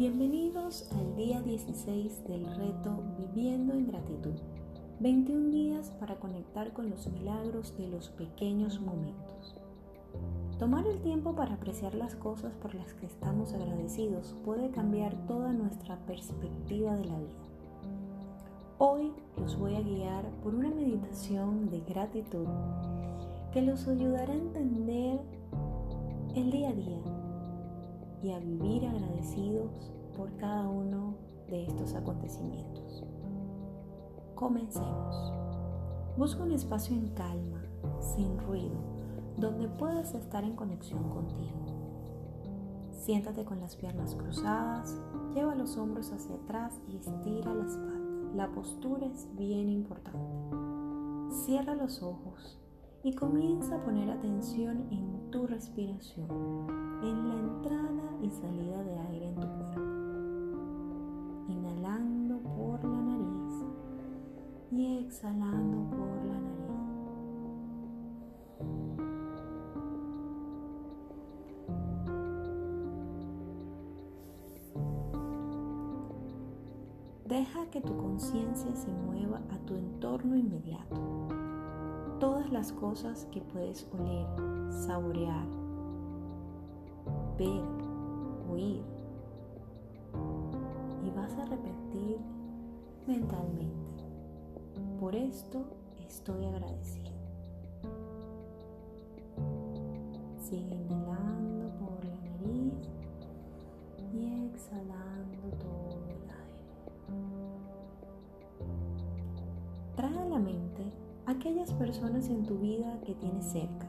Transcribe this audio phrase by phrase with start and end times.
[0.00, 4.32] Bienvenidos al día 16 del reto Viviendo en Gratitud.
[4.98, 9.60] 21 días para conectar con los milagros de los pequeños momentos.
[10.58, 15.52] Tomar el tiempo para apreciar las cosas por las que estamos agradecidos puede cambiar toda
[15.52, 17.44] nuestra perspectiva de la vida.
[18.78, 22.46] Hoy los voy a guiar por una meditación de gratitud
[23.52, 25.20] que los ayudará a entender
[26.34, 27.02] el día a día
[28.22, 31.14] y a vivir agradecidos por cada uno
[31.48, 33.06] de estos acontecimientos.
[34.34, 35.32] Comencemos.
[36.18, 37.62] Busca un espacio en calma,
[38.00, 38.76] sin ruido,
[39.38, 41.64] donde puedas estar en conexión contigo.
[42.90, 45.00] Siéntate con las piernas cruzadas,
[45.34, 48.34] lleva los hombros hacia atrás y estira la espalda.
[48.34, 51.34] La postura es bien importante.
[51.46, 52.60] Cierra los ojos
[53.02, 56.28] y comienza a poner atención en tu respiración,
[57.02, 59.99] en la entrada y salida de aire en tu cuerpo.
[65.20, 66.70] Exhalando por la nariz.
[77.26, 81.28] Deja que tu conciencia se mueva a tu entorno inmediato
[82.18, 84.26] todas las cosas que puedes oler,
[84.70, 85.46] saborear,
[87.38, 87.62] ver,
[88.50, 88.82] oír.
[91.04, 92.18] Y vas a repetir
[93.06, 93.89] mentalmente.
[95.00, 95.64] Por esto
[96.06, 97.10] estoy agradecido.
[100.36, 102.74] Sigue inhalando por la nariz
[104.12, 106.68] y exhalando todo el aire.
[109.96, 110.92] Trae a la mente
[111.24, 113.88] aquellas personas en tu vida que tienes cerca,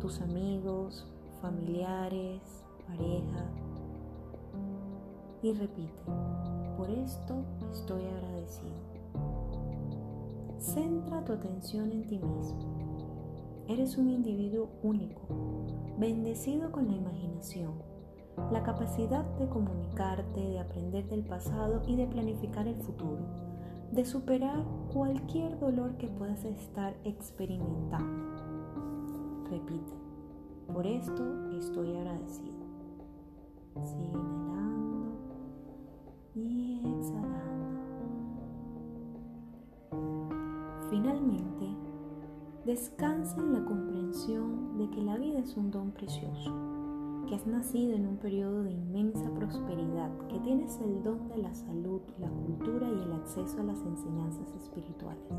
[0.00, 1.06] tus amigos,
[1.42, 2.40] familiares,
[2.86, 3.50] pareja.
[5.42, 5.92] Y repite,
[6.78, 8.95] por esto estoy agradecido.
[10.74, 13.64] Centra tu atención en ti mismo.
[13.68, 15.22] Eres un individuo único,
[15.98, 17.74] bendecido con la imaginación,
[18.52, 23.46] la capacidad de comunicarte, de aprender del pasado y de planificar el futuro
[23.92, 28.24] de superar cualquier dolor que puedas estar experimentando.
[29.50, 29.92] Repite,
[30.72, 32.66] por esto estoy agradecido.
[33.84, 34.12] Sigue
[41.06, 41.68] Finalmente,
[42.64, 46.52] descansa en la comprensión de que la vida es un don precioso
[47.28, 51.54] que has nacido en un periodo de inmensa prosperidad, que tienes el don de la
[51.54, 55.30] salud, la cultura y el acceso a las enseñanzas espirituales.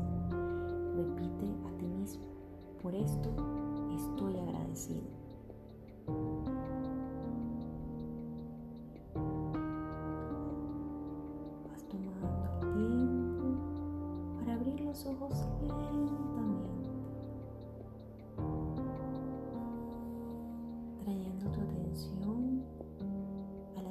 [0.96, 2.24] Repite a ti mismo,
[2.80, 3.28] por esto
[3.94, 5.04] estoy agradecido.
[15.06, 16.28] Ojos lentamente.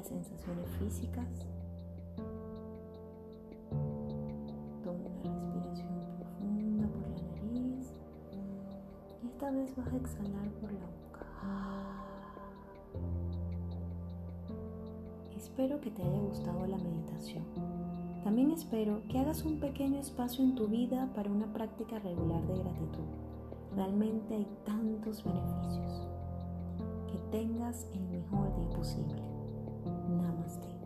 [0.08, 1.28] sensaciones físicas.
[4.82, 7.92] Toma una respiración profunda por la nariz
[9.22, 11.26] y esta vez vas a exhalar por la boca.
[15.36, 17.87] Espero que te haya gustado la meditación.
[18.24, 22.58] También espero que hagas un pequeño espacio en tu vida para una práctica regular de
[22.58, 23.04] gratitud.
[23.74, 26.08] Realmente hay tantos beneficios.
[27.10, 29.22] Que tengas el mejor día posible.
[30.08, 30.77] Namaste.